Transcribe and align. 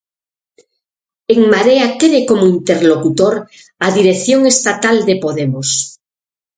En 1.33 1.39
Marea 1.53 1.87
quere 1.99 2.19
como 2.29 2.45
interlocutor 2.57 3.35
a 3.85 3.87
dirección 3.97 4.41
estatal 4.53 4.95
de 5.07 5.15
Podemos. 5.23 5.69